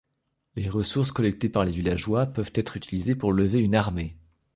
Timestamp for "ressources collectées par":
0.67-1.63